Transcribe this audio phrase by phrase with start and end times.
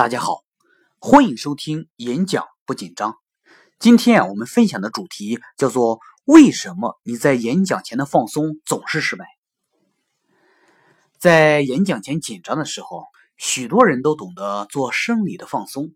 [0.00, 0.44] 大家好，
[0.98, 3.18] 欢迎收听演讲不紧张。
[3.78, 9.26] 今天啊，我们分享的主题叫做“为什么你在演讲前的放松总是失败？”
[11.20, 13.04] 在演讲前紧张的时候，
[13.36, 15.90] 许多人都懂得做生理的放松，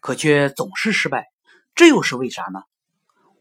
[0.00, 1.26] 可却总是失败。
[1.76, 2.62] 这又是为啥呢？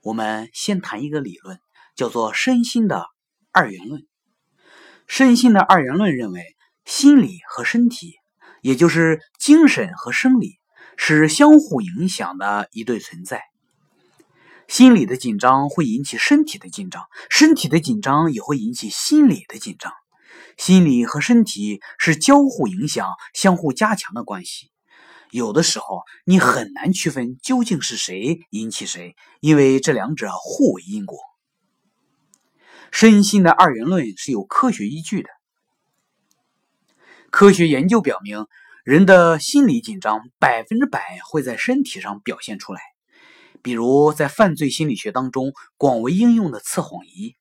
[0.03, 1.59] 我们先谈一个理论，
[1.95, 3.07] 叫做身心的
[3.51, 4.05] 二元论。
[5.07, 6.55] 身心的二元论认为，
[6.85, 8.20] 心理和身体。
[8.61, 10.59] 也就是精神和生理
[10.97, 13.43] 是相互影响的一对存在。
[14.67, 19.91] 心理的紧张会引起身体的紧张，身体的紧张也会引起心理的紧张。
[20.57, 24.71] 心理和身体是交互影响、相互加强的关系。
[25.31, 31.17] 有的时候你很难区分究竟是谁引起谁，因为这两者互为因果。
[32.91, 35.29] 身心的二元论是有科学依据的。
[37.29, 38.45] 科学研究表明，
[38.83, 42.81] 人的心理紧张百分之百会在身体上表现出来。
[43.61, 47.35] 比如，在犯罪心理学当中广为应用的测谎仪，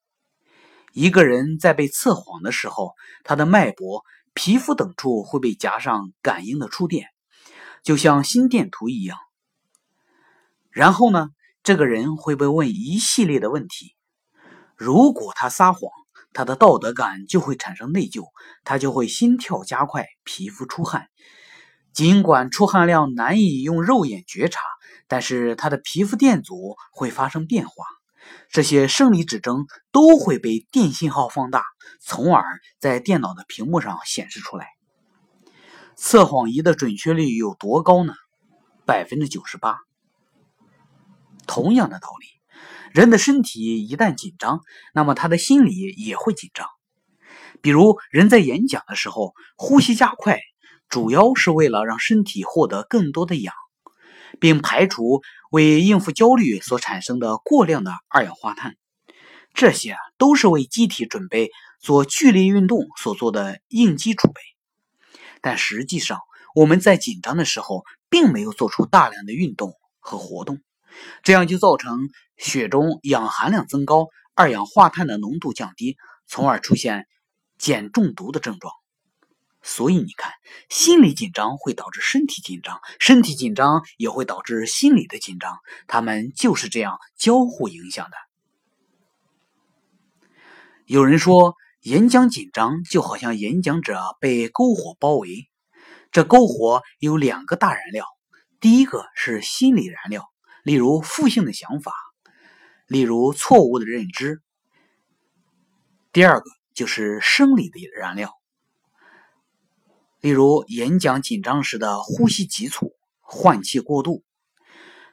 [0.92, 2.92] 一个人在被测谎的时候，
[3.24, 7.06] 他的脉搏、皮肤等处会被夹上感应的触电，
[7.82, 9.16] 就像心电图一样。
[10.70, 11.30] 然后呢，
[11.62, 13.94] 这个人会被问一系列的问题，
[14.76, 15.90] 如果他撒谎。
[16.32, 18.24] 他的道德感就会产生内疚，
[18.64, 21.08] 他就会心跳加快，皮肤出汗。
[21.92, 24.60] 尽管出汗量难以用肉眼觉察，
[25.08, 27.84] 但是他的皮肤电阻会发生变化。
[28.48, 31.64] 这些生理指征都会被电信号放大，
[32.00, 34.68] 从而在电脑的屏幕上显示出来。
[35.96, 38.14] 测谎仪的准确率有多高呢？
[38.86, 39.78] 百分之九十八。
[41.46, 42.39] 同样的道理。
[42.92, 44.60] 人的身体一旦紧张，
[44.92, 46.66] 那么他的心理也会紧张。
[47.62, 50.40] 比如，人在演讲的时候，呼吸加快，
[50.88, 53.54] 主要是为了让身体获得更多的氧，
[54.40, 58.76] 并排除为应付焦虑所产生的过量的二氧化碳。
[59.54, 64.40] 这些都是为机体准备做剧烈运动所做的应激储备。
[65.40, 66.18] 但实际上，
[66.56, 70.60] 我们在紧张的时候，并没有做出大量的运动和活动。
[71.22, 75.96] 这样就造成血中氧含量增高，二氧化碳的浓度降低，
[76.26, 77.06] 从而出现
[77.58, 78.72] 碱中毒的症状。
[79.62, 80.32] 所以你看，
[80.70, 88.16] 心理紧张会导致身体紧张，身体紧张也会导致心理的紧张，他们就是这样交互影响的。
[90.86, 95.50] 有人说，演讲紧张就好像演讲者被篝火包围，
[96.10, 98.06] 这篝火有两个大燃料，
[98.60, 100.24] 第一个是心理燃料。
[100.62, 101.92] 例如负性的想法，
[102.86, 104.42] 例如错误的认知。
[106.12, 108.34] 第二个就是生理的燃料，
[110.20, 114.24] 例如演讲紧张时的呼吸急促、换气过度。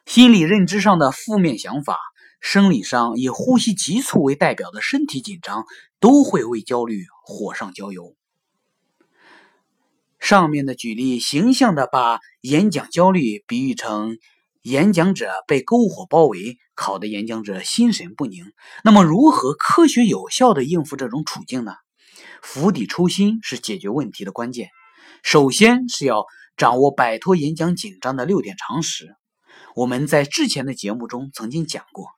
[0.06, 1.98] 心理认知上的负面想法，
[2.40, 5.64] 生理上以呼吸急促为代表的身体紧张，
[6.00, 8.16] 都会为焦虑火上浇油。
[10.18, 14.18] 上面的举例，形象的把演讲焦虑比喻成。
[14.68, 18.52] 演讲者被篝火包围，烤的演讲者心神不宁。
[18.84, 21.72] 那么，如何科学有效的应付这种处境呢？
[22.42, 24.68] 釜底抽薪是解决问题的关键。
[25.22, 26.26] 首先是要
[26.58, 29.16] 掌握摆脱演讲紧张的六点常识，
[29.74, 32.10] 我们在之前的节目中曾经讲过。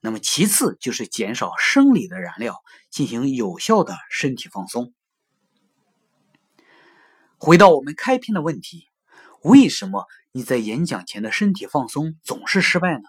[0.00, 2.56] 那么，其次就是减少生理的燃料，
[2.90, 4.92] 进行有效的身体放松。
[7.38, 8.88] 回到我们开篇的问题。
[9.44, 13.04] 为什么你在演讲前的身体放松总是失败呢？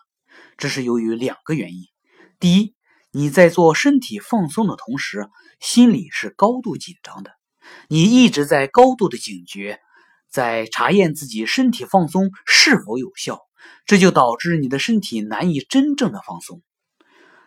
[0.58, 1.86] 这是由于两个原因。
[2.42, 2.76] 第一，
[3.12, 5.30] 你在做身体放松的同时，
[5.62, 7.32] 心里是高度紧张的，
[7.88, 9.80] 你一直在高度的警觉，
[10.30, 13.40] 在查验自己身体放松是否有效，
[13.86, 16.62] 这就导致你的身体难以真正的放松。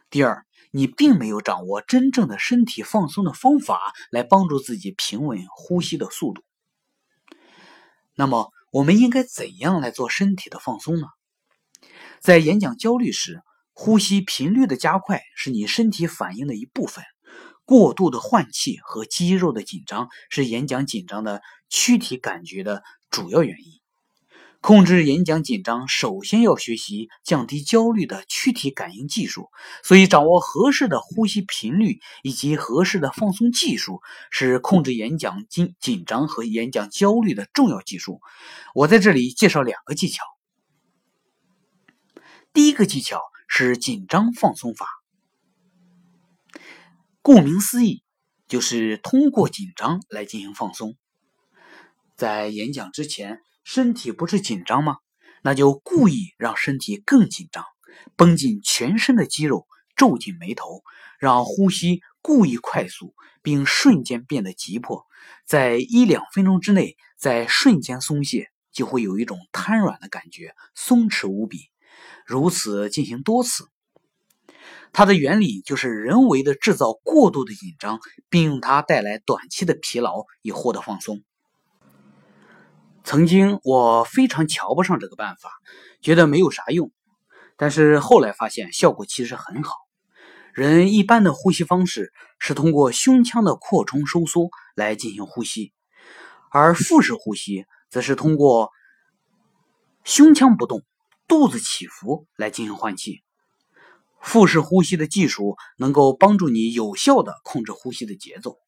[0.09, 6.43] 第二，你并没有掌握真正的身体放松的方法来帮助自己平稳呼吸的速度。
[8.15, 8.50] 那么。
[8.70, 11.06] 我们应该怎样来做身体的放松呢？
[12.20, 13.42] 在演讲焦虑时，
[13.72, 17.04] 呼吸频率的加快是你身体反应的一部分。
[17.65, 23.78] 过度的换气和肌肉的紧张是演讲紧张的躯体感觉的主要原因。
[24.60, 29.51] 控制演讲紧张，首先要学习降低焦虑的躯体感应技术。
[29.84, 34.01] 所以，掌握合适的呼吸频率以及合适的放松技术，
[34.33, 38.21] 是控制演讲紧紧张和演讲焦虑的重要技术。
[38.75, 40.25] 我在这里介绍两个技巧。
[42.53, 44.87] 第一个技巧是紧张放松法。
[47.22, 48.03] 顾名思义，
[48.49, 50.97] 就是通过紧张来进行放松。
[52.16, 53.39] 在演讲之前。
[53.70, 54.97] 身体不是紧张吗？
[55.42, 57.66] 那就故意让身体更紧张，
[58.16, 60.82] 绷紧全身的肌肉，皱紧眉头，
[61.20, 65.04] 让呼吸故意快速，并瞬间变得急迫，
[65.44, 71.59] 在一两分钟之内，在瞬间松懈，就会有一种瘫软的感觉，松弛无比。
[72.24, 73.68] 如此进行多次，
[74.94, 78.00] 它的原理就是人为的制造过度的紧张，
[78.30, 81.22] 并用它带来短期的疲劳，以获得放松。
[83.09, 85.51] 曾经我非常瞧不上这个办法，
[86.03, 86.93] 觉得没有啥用。
[87.57, 89.77] 但是后来发现效果其实很好。
[90.53, 95.72] 人一般的呼吸方式是通过胸腔的扩充收缩来进行呼吸，
[96.51, 98.72] 而腹式呼吸则是通过
[100.05, 100.83] 胸腔不动、
[101.27, 103.22] 肚子起伏来进行换气。
[104.21, 108.59] 腹式呼吸的技术能够帮助你有效的控制呼吸的节奏。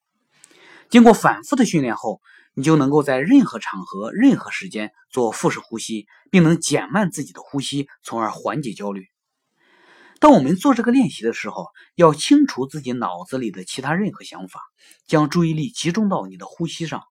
[0.89, 2.21] 经过反复的训练后。
[2.53, 9.07] 你就能够在任何场合、任何时间做腹式呼吸，并能减慢自己的呼吸，从而缓解焦虑。
[10.19, 14.61] 当我们做这个练习的时候，要清除自己脑子里的其他任何想法，
[15.07, 17.01] 将注意力集中到你的呼吸上。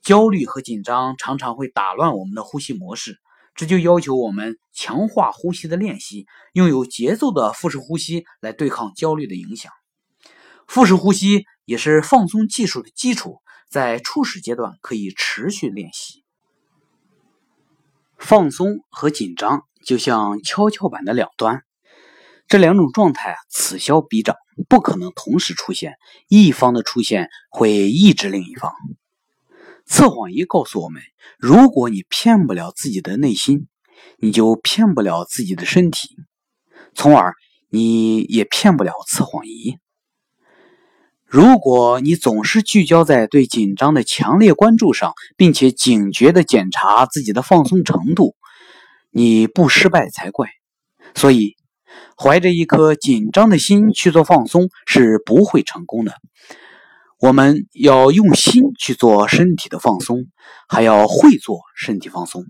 [0.00, 3.20] 焦虑和紧张常常会打乱我们的呼吸模式，
[3.54, 9.70] 这就要求我们强化呼吸的练习，用有节奏的腹式呼吸来对抗焦虑的影响。
[10.66, 13.41] 腹式呼吸也是放松技术的基础。
[13.72, 16.22] 在初始阶段可以持续练习。
[18.18, 21.62] 放松和紧张就像跷跷板的两端，
[22.46, 24.36] 这两种状态此消彼长，
[24.68, 25.94] 不可能同时出现。
[26.28, 28.74] 一方的出现会抑制另一方。
[29.86, 31.00] 测谎仪告诉我们：
[31.38, 33.68] 如果你骗不了自己的内心，
[34.18, 36.14] 你就骗不了自己的身体，
[36.94, 37.32] 从而
[37.70, 39.78] 你也骗不了测谎仪。
[41.32, 48.36] 如果你总是聚焦在对紧张的强烈关注上，并且警觉地检查自己的放松程度，
[49.10, 50.50] 你不失败才怪。
[51.14, 51.56] 所以，
[52.22, 56.12] 怀着一颗紧张的心去做放松是不会成功的。
[57.18, 60.26] 我们要用心去做身体的放松，
[60.68, 62.44] 还要会做身体放松。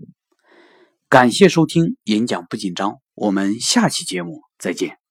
[1.07, 5.02] 感谢收听演讲不紧张，我们下期节目再见。